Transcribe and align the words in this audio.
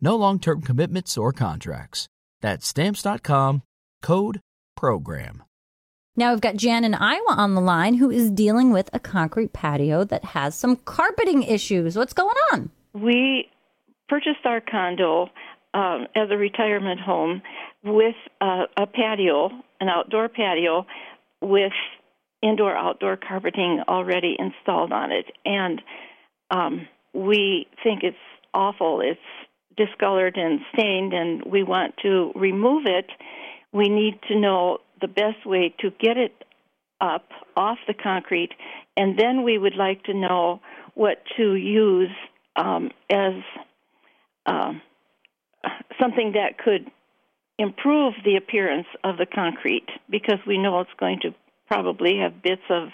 No 0.00 0.16
long 0.16 0.38
term 0.38 0.62
commitments 0.62 1.16
or 1.18 1.32
contracts. 1.32 2.08
That's 2.40 2.66
Stamps.com, 2.66 3.62
code 4.02 4.40
PROGRAM. 4.76 5.42
Now 6.16 6.32
we've 6.32 6.40
got 6.40 6.56
Jan 6.56 6.84
in 6.84 6.94
Iowa 6.94 7.30
on 7.36 7.54
the 7.54 7.60
line 7.60 7.94
who 7.94 8.10
is 8.10 8.30
dealing 8.30 8.72
with 8.72 8.90
a 8.92 8.98
concrete 8.98 9.52
patio 9.52 10.04
that 10.04 10.24
has 10.24 10.54
some 10.54 10.76
carpeting 10.76 11.44
issues. 11.44 11.96
What's 11.96 12.12
going 12.12 12.34
on? 12.52 12.70
We 12.92 13.48
purchased 14.08 14.44
our 14.44 14.60
condo 14.60 15.28
um, 15.74 16.06
as 16.16 16.28
a 16.30 16.36
retirement 16.36 17.00
home 17.00 17.42
with 17.84 18.16
uh, 18.40 18.64
a 18.76 18.86
patio, 18.86 19.50
an 19.80 19.88
outdoor 19.88 20.28
patio, 20.28 20.86
with 21.40 21.72
indoor 22.42 22.76
outdoor 22.76 23.16
carpeting 23.16 23.82
already 23.86 24.36
installed 24.38 24.92
on 24.92 25.12
it. 25.12 25.26
And 25.44 25.80
um, 26.50 26.88
we 27.12 27.66
think 27.84 28.02
it's 28.02 28.16
awful. 28.54 29.00
It's 29.02 29.20
discolored 29.78 30.36
and 30.36 30.60
stained, 30.74 31.14
and 31.14 31.42
we 31.44 31.62
want 31.62 31.94
to 32.02 32.32
remove 32.34 32.84
it. 32.86 33.06
We 33.72 33.88
need 33.88 34.20
to 34.28 34.38
know 34.38 34.78
the 35.00 35.08
best 35.08 35.46
way 35.46 35.74
to 35.80 35.90
get 35.90 36.18
it 36.18 36.44
up 37.00 37.28
off 37.56 37.78
the 37.86 37.94
concrete, 37.94 38.50
and 38.96 39.18
then 39.18 39.44
we 39.44 39.56
would 39.56 39.76
like 39.76 40.02
to 40.04 40.14
know 40.14 40.60
what 40.94 41.22
to 41.36 41.54
use 41.54 42.10
um, 42.56 42.90
as 43.08 43.34
uh, 44.46 44.72
something 46.00 46.32
that 46.32 46.58
could 46.58 46.90
improve 47.58 48.14
the 48.24 48.36
appearance 48.36 48.86
of 49.04 49.16
the 49.16 49.26
concrete 49.26 49.86
because 50.10 50.38
we 50.46 50.58
know 50.58 50.80
it's 50.80 50.90
going 50.98 51.20
to 51.22 51.34
probably 51.66 52.18
have 52.18 52.42
bits 52.42 52.62
of 52.70 52.88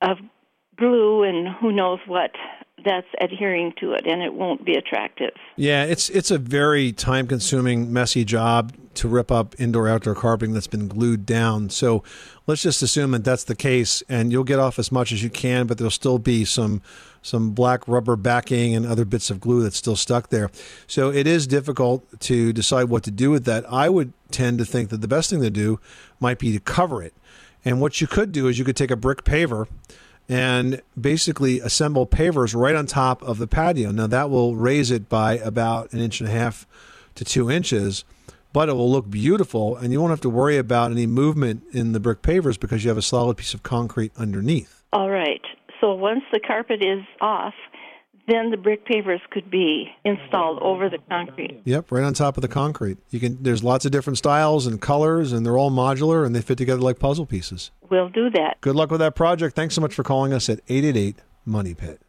of 0.00 0.18
glue 0.76 1.22
and 1.22 1.48
who 1.60 1.72
knows 1.72 2.00
what 2.06 2.32
that's 2.84 3.06
adhering 3.20 3.72
to 3.80 3.92
it 3.92 4.06
and 4.06 4.22
it 4.22 4.34
won't 4.34 4.64
be 4.64 4.74
attractive. 4.74 5.32
Yeah, 5.56 5.84
it's 5.84 6.08
it's 6.10 6.30
a 6.30 6.38
very 6.38 6.92
time 6.92 7.26
consuming, 7.26 7.92
messy 7.92 8.24
job 8.24 8.72
to 8.94 9.08
rip 9.08 9.30
up 9.30 9.54
indoor 9.58 9.88
outdoor 9.88 10.14
carpeting 10.14 10.54
that's 10.54 10.66
been 10.66 10.88
glued 10.88 11.24
down. 11.24 11.70
So 11.70 12.02
let's 12.46 12.62
just 12.62 12.82
assume 12.82 13.12
that 13.12 13.24
that's 13.24 13.44
the 13.44 13.56
case 13.56 14.02
and 14.08 14.30
you'll 14.30 14.44
get 14.44 14.58
off 14.58 14.78
as 14.78 14.92
much 14.92 15.12
as 15.12 15.22
you 15.22 15.30
can, 15.30 15.66
but 15.66 15.78
there'll 15.78 15.90
still 15.90 16.18
be 16.18 16.44
some 16.44 16.82
some 17.22 17.52
black 17.52 17.86
rubber 17.86 18.16
backing 18.16 18.74
and 18.74 18.84
other 18.84 19.04
bits 19.04 19.30
of 19.30 19.40
glue 19.40 19.62
that's 19.62 19.76
still 19.76 19.96
stuck 19.96 20.28
there. 20.30 20.50
So 20.86 21.10
it 21.10 21.26
is 21.26 21.46
difficult 21.46 22.20
to 22.20 22.52
decide 22.52 22.84
what 22.84 23.04
to 23.04 23.10
do 23.10 23.30
with 23.30 23.44
that. 23.44 23.64
I 23.72 23.88
would 23.88 24.12
tend 24.30 24.58
to 24.58 24.64
think 24.64 24.90
that 24.90 25.00
the 25.00 25.08
best 25.08 25.30
thing 25.30 25.40
to 25.40 25.50
do 25.50 25.78
might 26.18 26.38
be 26.38 26.52
to 26.52 26.60
cover 26.60 27.02
it. 27.02 27.14
And 27.64 27.80
what 27.80 28.00
you 28.00 28.08
could 28.08 28.32
do 28.32 28.48
is 28.48 28.58
you 28.58 28.64
could 28.64 28.76
take 28.76 28.90
a 28.90 28.96
brick 28.96 29.22
paver 29.22 29.68
and 30.28 30.82
basically 31.00 31.60
assemble 31.60 32.06
pavers 32.06 32.54
right 32.54 32.74
on 32.74 32.86
top 32.86 33.22
of 33.22 33.38
the 33.38 33.46
patio. 33.46 33.90
Now 33.90 34.06
that 34.06 34.30
will 34.30 34.56
raise 34.56 34.90
it 34.90 35.08
by 35.08 35.34
about 35.38 35.92
an 35.92 36.00
inch 36.00 36.20
and 36.20 36.28
a 36.28 36.32
half 36.32 36.66
to 37.14 37.24
two 37.24 37.50
inches, 37.50 38.04
but 38.52 38.68
it 38.68 38.74
will 38.74 38.90
look 38.90 39.08
beautiful, 39.10 39.76
and 39.76 39.92
you 39.92 40.00
won't 40.00 40.10
have 40.10 40.20
to 40.22 40.30
worry 40.30 40.58
about 40.58 40.90
any 40.90 41.06
movement 41.06 41.62
in 41.72 41.92
the 41.92 42.00
brick 42.00 42.22
pavers 42.22 42.58
because 42.58 42.84
you 42.84 42.88
have 42.88 42.98
a 42.98 43.02
solid 43.02 43.36
piece 43.36 43.54
of 43.54 43.62
concrete 43.62 44.12
underneath. 44.16 44.82
All 44.92 45.10
right. 45.10 45.40
So 45.80 45.94
once 45.94 46.22
the 46.32 46.40
carpet 46.40 46.84
is 46.84 47.02
off, 47.20 47.54
then 48.28 48.50
the 48.50 48.56
brick 48.56 48.86
pavers 48.86 49.20
could 49.30 49.50
be 49.50 49.88
installed 50.04 50.58
over 50.60 50.88
the 50.88 50.98
concrete. 51.08 51.62
Yep, 51.64 51.90
right 51.90 52.04
on 52.04 52.14
top 52.14 52.36
of 52.36 52.42
the 52.42 52.48
concrete. 52.48 52.98
You 53.10 53.20
can. 53.20 53.42
There's 53.42 53.64
lots 53.64 53.84
of 53.84 53.92
different 53.92 54.18
styles 54.18 54.66
and 54.66 54.80
colors, 54.80 55.32
and 55.32 55.44
they're 55.44 55.58
all 55.58 55.70
modular 55.70 56.24
and 56.24 56.34
they 56.34 56.40
fit 56.40 56.58
together 56.58 56.80
like 56.80 56.98
puzzle 56.98 57.26
pieces. 57.26 57.70
We'll 57.90 58.08
do 58.08 58.30
that. 58.30 58.60
Good 58.60 58.76
luck 58.76 58.90
with 58.90 59.00
that 59.00 59.14
project. 59.14 59.56
Thanks 59.56 59.74
so 59.74 59.80
much 59.80 59.94
for 59.94 60.02
calling 60.02 60.32
us 60.32 60.48
at 60.48 60.60
888 60.68 61.16
Money 61.44 61.74
Pit. 61.74 62.00